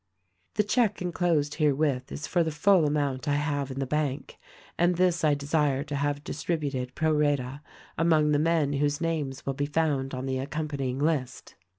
"The 0.55 0.63
check 0.63 0.99
enclosed 0.99 1.53
herewith 1.61 2.11
is 2.11 2.25
for 2.25 2.43
the 2.43 2.49
full 2.49 2.87
amount 2.87 3.27
1 3.27 3.35
have 3.35 3.69
in 3.69 3.77
the 3.77 3.85
bank; 3.85 4.39
and 4.75 4.95
this 4.95 5.23
I 5.23 5.35
desire 5.35 5.83
to 5.83 5.95
have 5.95 6.23
distributed 6.23 6.95
pro 6.95 7.11
rata 7.13 7.61
among 7.99 8.31
the 8.31 8.39
men 8.39 8.73
whose 8.73 8.99
names 8.99 9.45
will 9.45 9.53
be 9.53 9.67
found 9.67 10.15
on 10.15 10.25
the 10.25 10.39
accompanying 10.39 10.97
list. 10.97 11.53